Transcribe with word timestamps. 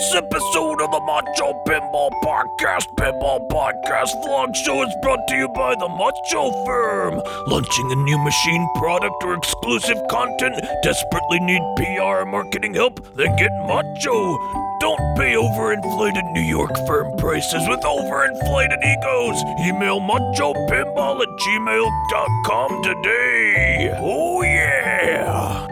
This 0.00 0.14
episode 0.14 0.80
of 0.80 0.90
the 0.92 1.00
Macho 1.00 1.52
Pinball 1.68 2.08
Podcast, 2.24 2.86
Pinball 2.96 3.46
Podcast 3.50 4.08
Vlog 4.24 4.56
Show 4.56 4.82
is 4.82 4.94
brought 5.02 5.28
to 5.28 5.34
you 5.36 5.46
by 5.48 5.74
the 5.74 5.88
Macho 5.88 6.64
Firm. 6.64 7.20
Launching 7.48 7.92
a 7.92 7.96
new 7.96 8.16
machine 8.24 8.66
product 8.76 9.22
or 9.22 9.34
exclusive 9.34 9.98
content, 10.08 10.56
desperately 10.82 11.40
need 11.40 11.60
PR 11.76 12.24
or 12.24 12.24
marketing 12.24 12.72
help? 12.72 13.04
Then 13.14 13.36
get 13.36 13.50
Macho. 13.66 14.38
Don't 14.80 15.16
pay 15.18 15.34
overinflated 15.36 16.32
New 16.32 16.48
York 16.48 16.74
firm 16.86 17.14
prices 17.18 17.68
with 17.68 17.80
overinflated 17.80 18.80
egos. 18.80 19.36
Email 19.68 20.00
machopinball 20.00 21.20
at 21.20 21.28
gmail.com 21.44 22.82
today. 22.82 23.98
Oh, 24.00 24.40
yeah. 24.40 25.66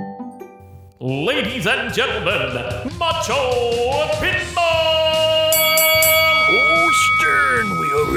Ladies 1.00 1.64
and 1.66 1.94
gentlemen, 1.94 2.92
Macho 2.98 4.07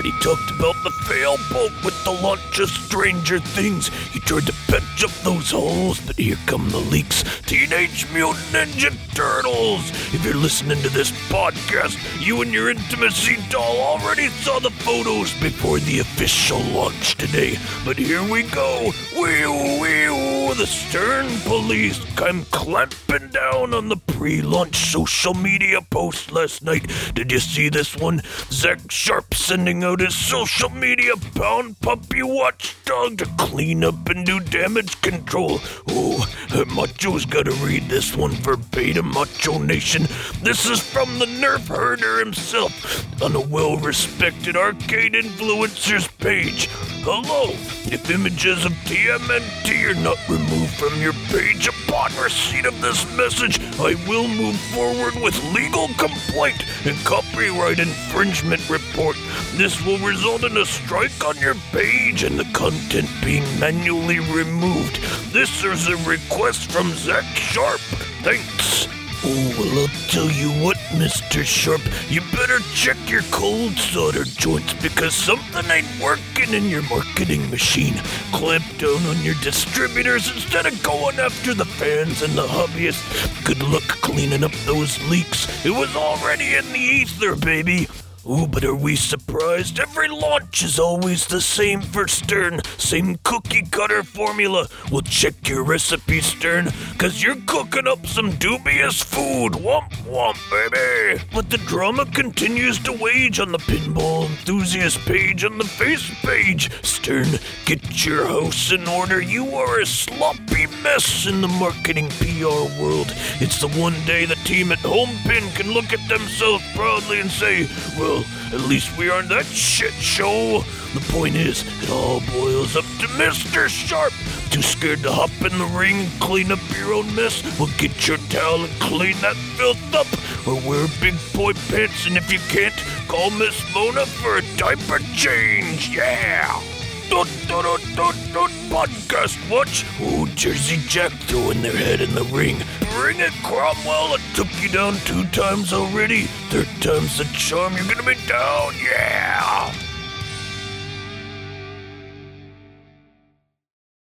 already 0.02 0.20
talked 0.20 0.50
about 0.50 0.76
the 0.84 0.90
fail 1.06 1.38
boat 1.52 1.72
with 1.86 2.04
the 2.04 2.12
launch 2.12 2.60
of 2.60 2.70
Stranger 2.70 3.40
Things. 3.40 3.90
He 4.12 4.20
tried 4.22 4.48
to 4.48 4.54
patch 4.68 5.04
up 5.04 5.12
those 5.24 5.52
holes, 5.52 6.00
but 6.00 6.16
here 6.16 6.38
come 6.48 6.70
the 6.70 6.80
leaks. 6.80 7.24
Teenage 7.42 8.12
Mutant 8.12 8.40
Ninja 8.52 8.92
Turtles! 9.14 9.90
If 10.14 10.26
you're 10.26 10.34
listening 10.34 10.82
to 10.82 10.90
this 10.90 11.12
podcast, 11.30 12.00
you 12.26 12.42
and 12.42 12.52
your 12.52 12.72
intimacy 12.72 13.38
doll 13.50 13.78
already 13.80 14.30
saw 14.30 14.60
the 14.60 14.72
photos 14.72 15.40
before 15.40 15.78
the 15.80 16.00
official 16.00 16.60
launch 16.60 17.16
today. 17.16 17.58
But 17.86 17.98
here 17.98 18.24
we 18.24 18.44
go. 18.44 18.92
Wee 19.16 19.46
wee 19.80 20.32
the 20.62 20.68
Stern 20.68 21.28
Police 21.46 22.00
come 22.16 22.46
clamping 22.52 23.30
down 23.30 23.74
on 23.74 23.88
the 23.88 23.96
pre-launch 24.22 24.76
social 24.76 25.34
media 25.34 25.82
post 25.90 26.32
last 26.32 26.62
night. 26.62 26.86
Did 27.16 27.32
you 27.32 27.40
see 27.40 27.70
this 27.70 27.98
one? 27.98 28.22
Zach 28.52 28.80
Sharpe 28.92 29.34
sending 29.34 29.84
out 29.84 30.00
his 30.00 30.14
social 30.14 30.70
media 30.70 31.14
pound 31.34 31.80
puppy 31.80 32.22
watchdog 32.22 33.18
to 33.18 33.26
clean 33.40 33.84
up 33.84 34.08
and 34.10 34.24
do 34.24 34.40
damage 34.40 35.02
control. 35.02 35.60
Oh, 35.88 36.24
Macho's 36.68 37.26
gotta 37.26 37.54
read 37.66 37.90
this 37.90 38.16
one 38.16 38.34
verbatim, 38.34 39.08
Macho 39.08 39.58
Nation. 39.58 40.04
This 40.44 40.70
is 40.70 40.80
from 40.80 41.18
the 41.18 41.26
Nerf 41.26 41.68
herder 41.68 42.20
himself 42.20 43.24
on 43.24 43.36
a 43.36 43.42
well-respected 43.42 44.56
arcade 44.56 45.14
influencers 45.14 46.08
page. 46.20 46.70
Hello, 47.04 47.50
if 47.92 48.12
images 48.12 48.64
of 48.64 48.74
TMNT 48.86 49.90
are 49.90 50.00
not 50.04 50.20
removed 50.30 50.70
from 50.76 51.02
your 51.02 51.14
page 51.34 51.68
upon 51.68 52.12
receipt 52.22 52.68
of 52.68 52.80
this 52.80 53.02
message, 53.18 53.60
I 53.80 53.96
will 54.08 54.28
move 54.28 54.56
forward 54.70 55.16
with 55.16 55.34
legal 55.52 55.88
complaint 55.98 56.64
and 56.86 56.96
copyright 57.04 57.80
infringement 57.80 58.70
report. 58.70 59.16
This 59.54 59.84
will 59.84 59.98
result 59.98 60.44
in 60.44 60.56
a 60.58 60.66
strike 60.66 61.26
on 61.26 61.38
your 61.38 61.56
page 61.72 62.22
and 62.22 62.38
the 62.38 62.46
content 62.54 63.10
being 63.26 63.46
manually 63.60 64.20
removed. 64.20 65.02
This 65.34 65.64
is 65.64 65.88
a 65.88 65.98
request 66.08 66.72
from 66.72 66.92
Zach 66.94 67.26
Sharpe. 67.36 67.82
Thanks. 68.22 69.01
Oh, 69.24 69.56
well, 69.60 69.80
I'll 69.82 70.10
tell 70.10 70.32
you 70.32 70.50
what, 70.64 70.78
Mr. 70.98 71.44
Sharpe. 71.46 71.84
You 72.10 72.22
better 72.36 72.58
check 72.74 72.98
your 73.08 73.22
cold 73.30 73.74
solder 73.74 74.24
joints 74.24 74.74
because 74.82 75.14
something 75.14 75.64
ain't 75.70 75.88
working 76.02 76.56
in 76.56 76.68
your 76.68 76.82
marketing 76.90 77.48
machine. 77.52 77.94
Clamp 78.34 78.66
down 78.80 79.06
on 79.06 79.24
your 79.24 79.36
distributors 79.36 80.32
instead 80.32 80.66
of 80.66 80.82
going 80.82 81.20
after 81.20 81.54
the 81.54 81.66
fans 81.66 82.24
and 82.24 82.34
the 82.34 82.48
hobbyists. 82.48 83.46
Good 83.46 83.62
luck 83.62 83.84
cleaning 83.84 84.44
up 84.44 84.54
those 84.66 84.98
leaks. 85.08 85.46
It 85.64 85.72
was 85.72 85.96
already 85.96 86.56
in 86.56 86.66
the 86.72 86.80
ether, 86.80 87.36
baby. 87.36 87.88
Ooh, 88.30 88.46
but 88.46 88.64
are 88.64 88.76
we 88.76 88.96
surprised? 88.96 89.80
Every 89.80 90.08
launch 90.08 90.64
is 90.64 90.78
always 90.78 91.26
the 91.26 91.42
same 91.42 91.82
for 91.82 92.08
Stern. 92.08 92.62
Same 92.78 93.18
cookie 93.24 93.64
cutter 93.64 94.04
formula. 94.04 94.68
Well, 94.92 95.02
check 95.02 95.50
your 95.50 95.64
recipe, 95.64 96.22
Stern, 96.22 96.70
because 96.92 97.24
you're 97.24 97.42
cooking 97.48 97.88
up 97.88 98.06
some 98.06 98.36
dubious 98.36 99.02
food. 99.02 99.54
Womp 99.54 99.92
womp, 100.06 100.38
baby. 100.52 101.24
But 101.34 101.50
the 101.50 101.58
drama 101.58 102.06
continues 102.06 102.78
to 102.84 102.92
wage 102.92 103.40
on 103.40 103.52
the 103.52 103.58
pinball 103.58 104.26
enthusiast 104.26 105.00
page 105.00 105.44
on 105.44 105.58
the 105.58 105.64
face 105.64 106.08
page. 106.22 106.70
Stern, 106.86 107.40
get 107.66 108.06
your 108.06 108.28
house 108.28 108.72
in 108.72 108.88
order. 108.88 109.20
You 109.20 109.56
are 109.56 109.80
a 109.80 109.86
sloppy 109.86 110.68
mess 110.84 111.26
in 111.26 111.42
the 111.42 111.48
marketing 111.48 112.10
PR 112.20 112.82
world. 112.82 113.12
It's 113.40 113.60
the 113.60 113.70
one 113.70 113.96
day 114.06 114.26
the 114.26 114.36
team 114.36 114.72
at 114.72 114.80
Home 114.80 115.10
Pin 115.24 115.50
can 115.54 115.72
look 115.72 115.92
at 115.92 116.08
themselves 116.08 116.64
proudly 116.76 117.20
and 117.20 117.32
say, 117.32 117.68
well, 117.98 118.11
well, 118.12 118.26
at 118.54 118.62
least 118.62 118.98
we 118.98 119.10
aren't 119.10 119.30
that 119.30 119.46
shit 119.46 119.94
show. 119.94 120.64
The 120.94 121.00
point 121.12 121.36
is, 121.36 121.64
it 121.84 121.90
all 121.90 122.22
boils 122.32 122.76
up 122.76 122.84
to 122.84 123.08
Mr. 123.18 123.68
Sharpe. 123.70 124.14
Too 124.50 124.62
scared 124.62 125.02
to 125.04 125.12
hop 125.12 125.32
in 125.42 125.58
the 125.58 125.66
ring, 125.78 126.10
clean 126.20 126.52
up 126.52 126.60
your 126.78 126.94
own 126.94 127.14
mess? 127.16 127.42
Well, 127.58 127.70
get 127.78 128.08
your 128.08 128.18
towel 128.30 128.66
and 128.66 128.74
clean 128.82 129.16
that 129.22 129.36
filth 129.58 129.96
up. 129.96 130.08
Or 130.48 130.56
wear 130.68 130.88
big 131.00 131.16
boy 131.34 131.54
pants, 131.70 132.08
and 132.08 132.18
if 132.18 132.32
you 132.32 132.40
can't, 132.50 132.76
call 133.08 133.30
Miss 133.32 133.58
Mona 133.74 134.06
for 134.06 134.38
a 134.38 134.58
diaper 134.58 135.00
change. 135.16 135.90
Yeah! 135.90 136.62
Dun, 137.10 137.28
dun, 137.48 137.64
dun, 137.64 137.80
dun, 137.96 138.16
dun, 138.32 138.50
podcast 138.72 139.36
watch. 139.52 139.86
Oh, 140.00 140.26
Jersey 140.36 140.80
Jack 140.88 141.12
throwing 141.28 141.62
their 141.62 141.76
head 141.76 142.00
in 142.00 142.16
the 142.16 142.24
ring. 142.24 142.58
Bring 142.96 143.20
it, 143.20 143.34
Cromwell. 143.44 144.14
I 144.14 144.18
took 144.34 144.62
you 144.62 144.70
down 144.70 144.96
two 145.06 145.26
times 145.26 145.74
already. 145.74 146.24
Third 146.50 146.68
time's 146.82 147.18
the 147.18 147.26
charm. 147.34 147.76
You're 147.76 147.88
gonna 147.88 148.04
be 148.04 148.16
down. 148.28 148.74
Yeah. 148.82 149.74